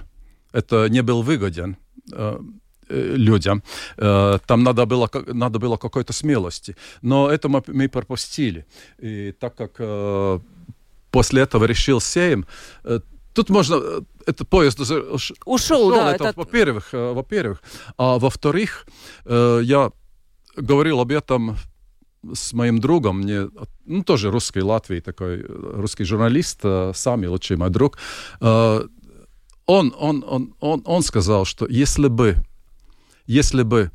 [0.52, 1.78] Это не был выгоден
[2.12, 2.40] э,
[2.90, 3.64] людям.
[3.98, 6.76] Э, там надо было, надо было какой-то смелости.
[7.02, 8.66] Но это мы, мы пропустили.
[9.00, 10.40] И так как э,
[11.12, 12.46] после этого решил Сейм,
[12.84, 13.00] э,
[13.34, 13.76] Тут можно...
[13.76, 16.14] Э, этот поезд ушел, ушел да.
[16.14, 16.40] Это, это...
[16.40, 17.62] Во-первых, э, во-первых.
[17.98, 18.86] А во-вторых,
[19.26, 19.92] э, я
[20.56, 21.58] говорил об этом
[22.34, 23.50] с моим другом, мне,
[23.86, 26.62] ну, тоже русский Латвии, такой русский журналист,
[26.94, 27.98] сами лучший мой друг.
[28.40, 28.90] Он,
[29.66, 32.38] он, он, он, он сказал, что если бы,
[33.26, 33.92] если бы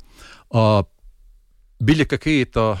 [1.79, 2.77] были какие-то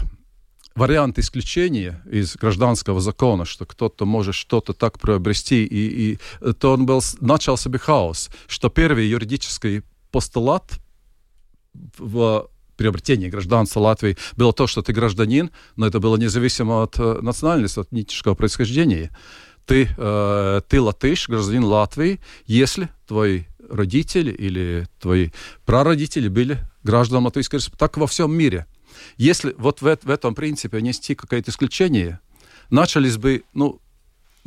[0.75, 6.85] вариант исключения из гражданского закона, что кто-то может что-то так приобрести, и, и то он
[6.85, 10.79] был, начал себе хаос, что первый юридический постулат
[11.97, 17.19] в приобретении гражданства Латвии было то, что ты гражданин, но это было независимо от э,
[17.21, 19.11] национальности, от этнического происхождения.
[19.65, 25.29] Ты, э, ты латыш, гражданин Латвии, если твои родители или твои
[25.65, 27.79] прародители были гражданами Латвийской Республики.
[27.79, 28.65] Так во всем мире–
[29.17, 32.19] если вот в, в этом принципе нести какое-то исключение,
[32.69, 33.81] начались бы, ну,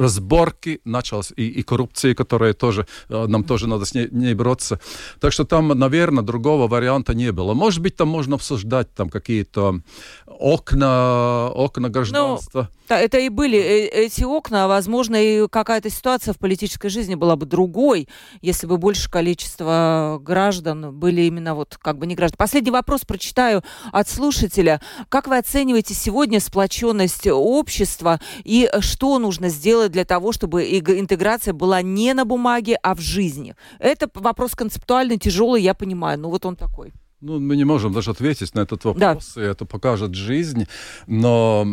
[0.02, 4.80] разборки началось, и, и коррупции, которая тоже, э, нам тоже надо с ней, ней бороться.
[5.20, 7.54] Так что там, наверное, другого варианта не было.
[7.54, 9.80] Может быть, там можно обсуждать там какие-то
[10.26, 12.68] окна, окна гражданства.
[12.72, 16.88] Ну, да, это и были э, эти окна, а, возможно, и какая-то ситуация в политической
[16.88, 18.08] жизни была бы другой,
[18.40, 22.36] если бы больше количество граждан были именно вот как бы не граждан.
[22.36, 24.80] Последний вопрос прочитаю от слушателя.
[25.08, 31.82] Как вы оцениваете сегодня сплоченность общества и что нужно сделать для того, чтобы интеграция была
[31.82, 33.54] не на бумаге, а в жизни?
[33.78, 36.92] Это вопрос концептуально тяжелый, я понимаю, но вот он такой.
[37.20, 39.42] Ну, мы не можем даже ответить на этот вопрос, да.
[39.42, 40.66] и это покажет жизнь,
[41.06, 41.64] но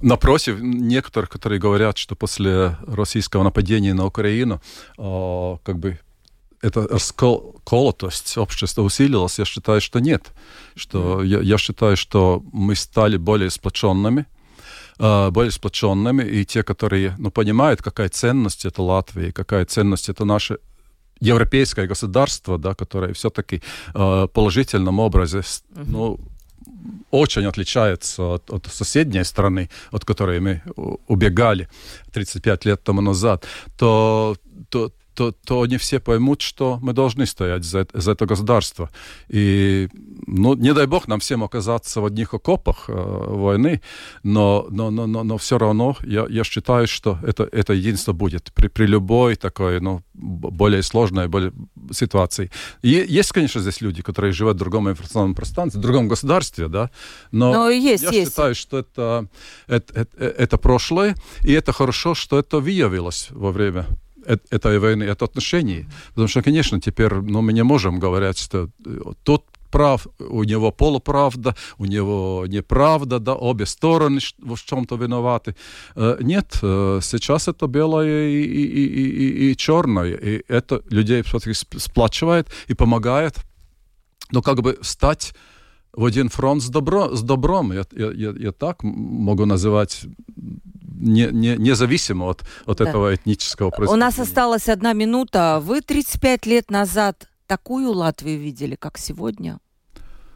[0.00, 4.60] напротив, некоторых, которые говорят, что после российского нападения на Украину,
[4.98, 5.98] э, как бы
[6.60, 10.32] эта расколотость общества усилилась, я считаю, что нет.
[10.74, 14.26] Что я, я считаю, что мы стали более сплоченными,
[14.98, 20.58] более сплоченными, и те, которые ну, понимают, какая ценность это Латвия, какая ценность это наше
[21.20, 23.62] европейское государство, да, которое все-таки
[23.94, 25.84] э, положительном образе, uh-huh.
[25.86, 26.20] ну,
[27.10, 30.62] очень отличается от, от соседней страны, от которой мы
[31.08, 31.68] убегали
[32.12, 33.46] 35 лет тому назад,
[33.78, 34.36] то,
[34.68, 38.90] то, то, то не все поймут, что мы должны стоять за, за это государство.
[39.28, 39.88] И,
[40.26, 43.80] ну, не дай бог нам всем оказаться в одних окопах э, войны,
[44.22, 48.52] но, но, но, но, но все равно я, я считаю, что это, это единство будет
[48.54, 51.52] при, при любой такой, ну, более сложной более
[51.92, 52.50] ситуации.
[52.82, 56.90] И есть, конечно, здесь люди, которые живут в другом информационном пространстве, в другом государстве, да,
[57.30, 58.30] но, но есть, я есть.
[58.30, 59.28] считаю, что это,
[59.66, 63.86] это, это, это прошлое, и это хорошо, что это выявилось во время
[64.26, 65.86] этой войны, это отношений.
[66.08, 70.70] Потому что, конечно, теперь ну, мы не можем говорить, что э, тот прав, у него
[70.70, 75.56] полуправда, у него неправда, да, обе стороны в чем-то виноваты.
[75.96, 81.24] Э, нет, э, сейчас это белое и, и, и, и, и черное, и это людей
[81.78, 83.34] сплачивает и помогает,
[84.30, 85.34] ну, как бы стать
[85.96, 87.72] в один фронт с, добро, с добром.
[87.72, 92.88] Я, я, я так могу называть не, не, независимо от, от да.
[92.88, 94.04] этого этнического происхождения.
[94.04, 95.60] У нас осталась одна минута.
[95.62, 99.58] Вы 35 лет назад такую Латвию видели, как сегодня?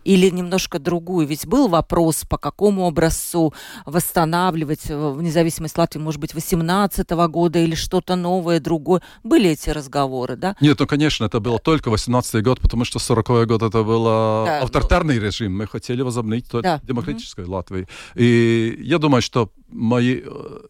[0.09, 1.27] Или немножко другую?
[1.27, 3.53] Ведь был вопрос, по какому образцу
[3.85, 9.03] восстанавливать в независимость Латвии, может быть, 18 года или что-то новое, другое.
[9.23, 10.57] Были эти разговоры, да?
[10.63, 14.63] Нет, ну, конечно, это было только 18 год, потому что 40 год это был да,
[14.63, 15.27] авторитарный ну...
[15.27, 15.59] режим.
[15.59, 16.81] Мы хотели возобновить да.
[16.83, 17.51] демократическую mm-hmm.
[17.51, 17.87] Латвию.
[18.15, 20.61] И я думаю, что мои э,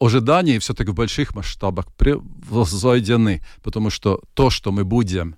[0.00, 5.36] ожидания все-таки в больших масштабах превзойдены, потому что то, что мы будем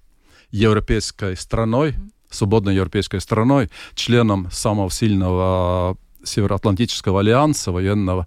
[0.50, 1.96] европейской страной,
[2.32, 8.26] свободной европейской страной, членом самого сильного Североатлантического альянса военного.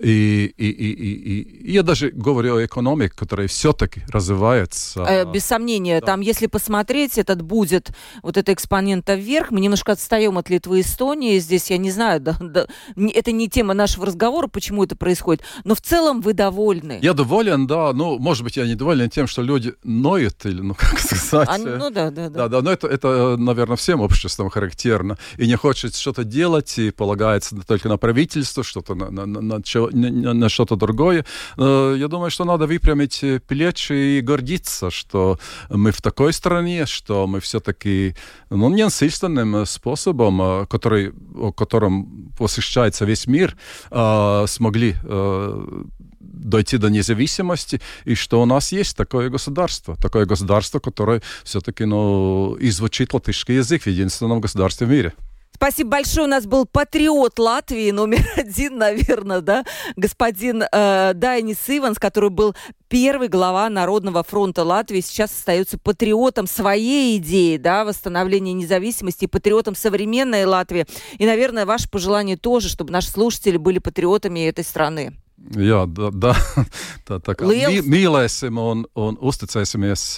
[0.00, 5.02] И, и, и, и, и я даже говорю о экономике, которая все-таки развивается.
[5.08, 6.06] Э, без сомнения, да.
[6.06, 7.90] там, если посмотреть, этот будет
[8.22, 9.50] вот эта экспонента вверх.
[9.50, 11.38] Мы немножко отстаем от Литвы и Эстонии.
[11.38, 12.66] Здесь, я не знаю, да, да,
[12.96, 15.42] это не тема нашего разговора, почему это происходит.
[15.64, 16.98] Но в целом вы довольны.
[17.02, 17.92] Я доволен, да.
[17.92, 21.48] Ну, может быть, я недоволен тем, что люди ноют, или, ну, как сказать.
[21.48, 22.28] А, ну, да, да, да.
[22.28, 25.16] Да, да, но это, это, наверное, всем обществам характерно.
[25.38, 29.40] И не хочет что-то делать, и полагает опирается только на правительство, что-то на, на, на,
[29.40, 31.24] на, на что-то другое.
[31.56, 35.38] Я думаю, что надо выпрямить плечи и гордиться, что
[35.70, 38.14] мы в такой стране, что мы все-таки
[38.50, 43.56] ну, ненасильственным способом, который, о котором посещается весь мир,
[44.46, 44.96] смогли
[46.20, 52.56] дойти до независимости, и что у нас есть такое государство, такое государство, которое все-таки ну,
[52.60, 55.12] извучит латышский язык в единственном государстве в мире.
[55.56, 56.26] Спасибо большое.
[56.26, 59.64] У нас был патриот Латвии номер один, наверное, да,
[59.96, 62.54] господин э, Дайнис Иванс, который был
[62.88, 70.44] первый глава Народного фронта Латвии, сейчас остается патриотом своей идеи, да, восстановления независимости, патриотом современной
[70.44, 70.84] Латвии.
[71.16, 75.16] И, наверное, ваше пожелание тоже, чтобы наши слушатели были патриотами этой страны.
[75.56, 76.32] Jā, da, da,
[77.06, 77.84] tā, tā kā Liels...
[77.86, 80.16] mīlēsim un, un uzticēsimies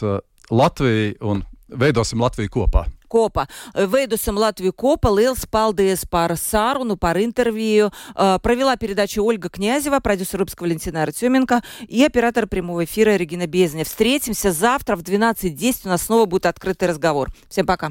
[0.49, 2.87] Latvijai un veidosim Latviju kopā.
[3.09, 3.49] Kopā.
[3.75, 5.09] Veidosim Латвию kopā.
[5.09, 7.91] Liels paldies par sarunu, par интервью.
[8.15, 13.85] Провела передачу Ольга Князева, продюсер выпуска Валентина Артеменко и оператор прямого эфира Регина Безня.
[13.85, 15.81] Встретимся завтра в 12.10.
[15.85, 17.31] У нас снова будет открытый разговор.
[17.49, 17.91] Всем пока.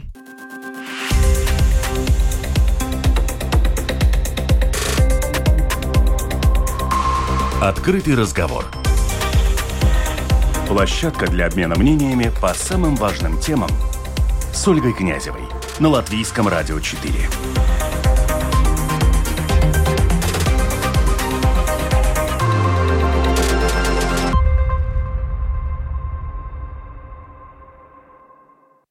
[7.59, 8.65] Открытый разговор.
[10.67, 13.69] Площадка для обмена мнениями по самым важным темам–
[14.57, 15.43] с Ольгой Князевой
[15.79, 17.29] на Латвийском радио 4.